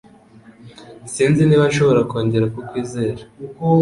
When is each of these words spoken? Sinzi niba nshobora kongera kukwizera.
Sinzi 1.13 1.41
niba 1.45 1.65
nshobora 1.69 2.01
kongera 2.09 2.51
kukwizera. 2.53 3.23